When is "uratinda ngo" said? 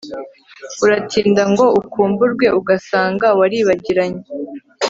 0.85-1.65